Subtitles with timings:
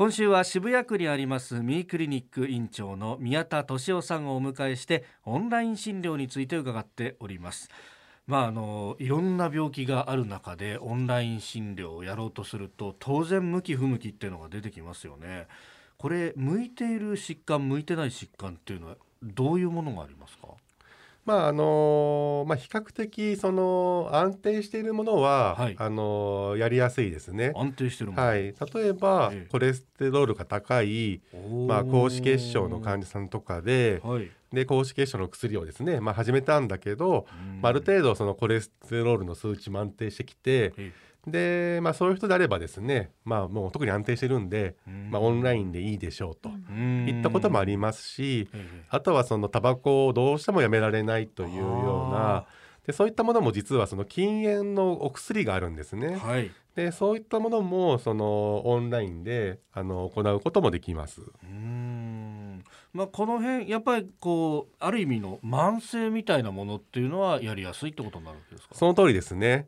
[0.00, 7.68] 今週は渋谷区にありますミークリニック院長の宮田俊夫さんをお迎えしてオンライン診療について伺っております。
[8.26, 15.48] まああのいろんな病気がある中でオンライン診療をやろうとすると当然向き不向きっていうのが出てきますよね。
[15.98, 20.48] これ向いている疾患向いてない疾患っていうのはどういうものがありますか？
[21.24, 25.76] まああのまあ、比較的その安定しているものは、はい。
[25.78, 27.52] あのやりやすいですね。
[27.54, 28.54] 安定してるもの、はい、例
[28.86, 29.48] えば、ええ。
[29.50, 31.20] コレステロールが高い、
[31.66, 37.60] まあ、高脂血症の患者さんとかではい、で高脂血症の薬をですね、まあ、始めたんだけど、うん。
[37.60, 40.92] まあ、ある程度そのコレステロールの数値も安定してきてえ
[41.26, 45.10] で、まあ、そういう人であればですね、まあ、もう特に安定してるんで、うん。
[45.10, 46.48] まあ、オンラインでいいでしょうと。
[46.48, 46.59] うん
[47.08, 52.44] いったこともありますし、ええあとはそのタバコをどうしてもやめられないというようあな
[52.86, 56.16] でそういったものも実はその禁煙のお薬があるんですね。
[56.16, 61.20] はいでそういったものもそのオンラインであの行うこともできます。
[61.20, 68.74] うーんまあ、この辺やっぱりこうある意味の慢性みたいなものっていうのはやりやすいってことになるわけですか？
[68.76, 69.66] その通りですね。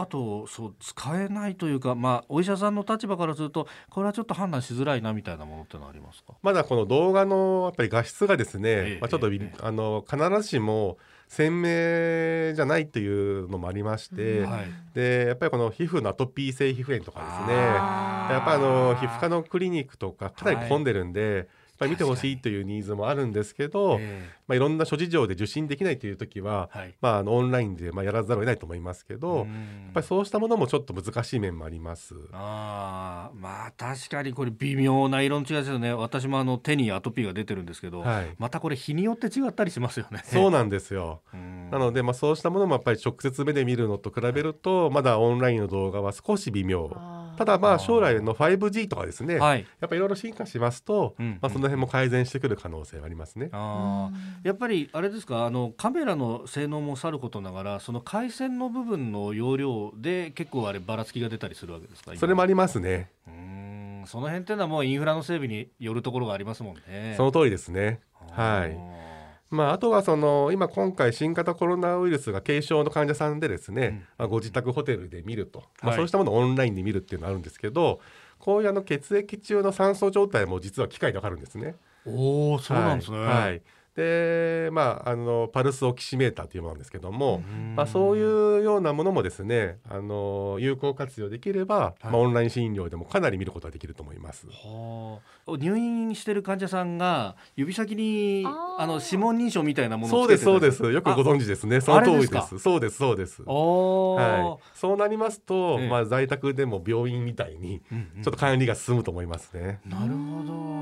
[0.00, 6.34] あとそう使えないというか、まあ、お医者さんの立場からするとこれはちょっと判断しづらいなみたいなものってのはありますか？
[6.42, 14.70] まだこの動画のやっぱり画質がですね、ええまあ、ちょっと、ええあの必ずしも鮮明じゃないっていうのもありまして、はい。
[14.94, 21.46] でやっぱりこの皮膚のアトピー性皮膚炎とかですねやっぱりあの皮膚科のクリニックとかかなり混んでるんで、やっ
[21.78, 32.14] ぱり見てほしいというニーズもあるんですけど、えまあ、いろんな諸事情で受診できないという時は、えはいまあ、あのオンラインでまあやらざるを得ないと思いますけど、やっうんぱりそうしたものもちょっと難しい面もあります。
[32.32, 40.22] あーまあ確かにこれ微妙な色の違いですよね私もあの手にアトピーが出てるんですけど、はいまたこれ日によって違ったりしますよね。
[40.24, 41.20] そうなんですよ。
[41.32, 46.90] うんなので、まあ、そうしたものもやっぱり直接目で見るのと比べると、まだオンラインの動画は少し微妙。
[47.38, 53.48] ただまあ将来の 5G とかですね、はいやっぱりいろいろ進化しますと、うんまあ、その辺も改善してくる可能性はありますね。
[53.52, 63.10] あーやっぱりあれですかあのカメラの性能もさることながらその回線の部分の容量で結構あればらつきが出たりするわけですか今それもありますね。
[63.26, 67.14] うーんその辺っていうのはもうインフラの整備によるところがありますもんね。
[67.16, 68.00] その通りですね。
[68.32, 69.07] はい。
[69.50, 73.96] まあ、あとはその今今回新型コロナウイルスが軽症の患者さんでですね、うん。
[74.18, 75.96] まあ、ご自宅ホテルで見ると、まあ、はい。
[75.96, 78.00] そうしたものをオンラインで見るっていうのがあるんですけど
[78.38, 81.76] こういうあの血液中の酸素状態も実は機械でわかるんですね。
[82.06, 83.18] おおそうなんですね。
[83.18, 83.26] はい。
[83.26, 83.62] はい
[83.98, 87.74] でまああのパルスオキシメーターというものなんですけども、うん。
[87.74, 88.20] まあ、そうい
[88.60, 92.04] うようなものもですねあの有効活用できれば、はい。
[92.04, 94.46] まあ、オンライン診療でもかなり見ることができると思います。
[94.46, 95.56] はあ。
[95.58, 100.92] 入院してる患者さんが指先にあの指紋認証みたいなものそうですそうです。
[100.92, 101.80] よくご存知ですね。
[101.80, 102.48] その通りです。
[102.50, 103.42] すそうですそうです。
[103.46, 105.88] おはい、そうなりますと、ええ。
[105.88, 109.80] まあ、在宅でも病院みたいにちょっと管理が進むと思いますね。
[109.84, 110.77] なるほど。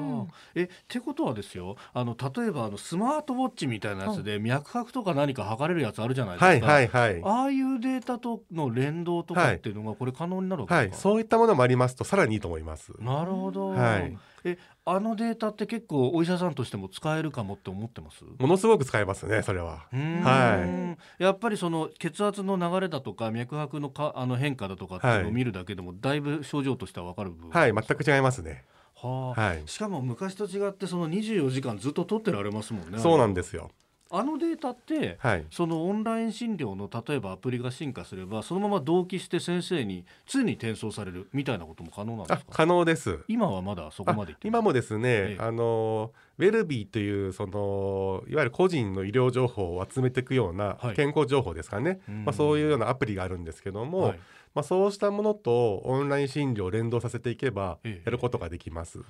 [0.55, 6.47] えってことはですよあの例えばあのスマートウォッチみたいなやつで脈拍とか何か測れるやつあるじゃないですか。
[6.47, 7.23] はいはいはい。
[7.25, 12.93] ああいうデータとの連動とかっていうのがこれ可能になるわけはい、ですか、そういったものもありますとさらにいいと思います。
[13.01, 14.17] なるほど、はい。
[14.45, 18.25] えあのデータって結構お医者さんとしても使えるかもって思ってます？
[18.39, 19.87] ものすごく使えますねそれは。
[19.93, 20.23] うーん。
[20.23, 25.29] はやっぱりその血圧の流れだとか脈拍のかあの変化だとかっていうのはい。
[25.29, 28.65] を見るだけでもだいぶ症状としては分かる部分、はい全く違いますね。
[29.07, 29.63] はあはい。
[29.67, 33.71] しかも昔と違ってその24時間ずっと取ってられますもんねそうなんですよ。
[34.11, 35.47] あのデータってはい。
[35.51, 42.47] そのオンライン診療の例えばアプリが進化すればそのまま同期して先生に常に転送されるみたいなことも可能なんですか？
[42.49, 43.19] あ可能です。
[43.29, 45.43] 今はまだそこあまで今もですね、ええ。
[45.43, 50.95] あのウェルビーというそのいわゆる個人の医療情報を集めていくようなはい。
[50.95, 52.25] 健康情報ですかね、うん。
[52.25, 54.19] まあ、そういうようなアプリがあるんですけども、はい。
[54.55, 58.03] まあ、そうしたものとオンライン診療を連動させていけばええ。
[58.05, 59.01] やることができます。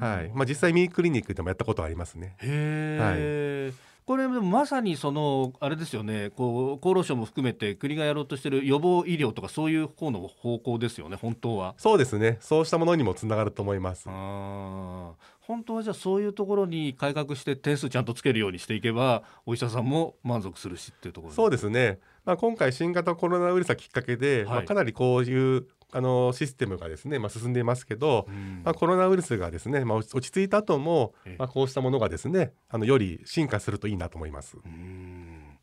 [0.00, 0.30] ははい。
[0.34, 2.36] まあ、実際ミークリニックでもやったことはありますね。
[2.42, 3.72] へえ、
[4.08, 11.74] これでもまさにそのあれですよねこう厚労省も含めて国がやろうとしてる予防医療とかそういう方の方向ですよね本当は。
[11.76, 12.38] そうですね。
[12.40, 14.08] そうしたものにもつながると思います。
[14.08, 15.14] 本
[15.62, 24.54] 当はじゃあそういうところに改革して点数ちゃんとつけるようにしていけばお医者さんも満足するしっていうところそうでですね、まあ、今回新型コロナウイルスがきっかけで、はい。
[24.54, 28.62] まあ、かなりこういうあのシステムがですね、まあ、進んでいますけど、うん。
[28.64, 34.56] まあ、コロナウイルスがですね、まあ、落ち着いた後もええ、まあ、こうしたものがですねあのより進化するといいなと思います。
[34.64, 35.58] うん。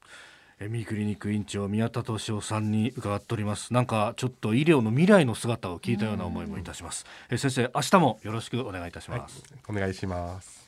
[0.59, 3.73] エミークリニック院長宮田俊夫さんに伺っております。
[3.73, 7.05] なんかちょっと医療の未来の姿を聞いたような思いもいたします。
[7.29, 10.64] え先生明日もよろしくお願いいたします、お願いします。